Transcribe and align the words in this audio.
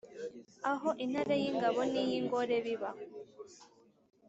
aho 0.71 0.89
intare 1.05 1.35
y’ingabo 1.41 1.79
n’iy’ingore 1.91 2.55
biba 2.65 2.91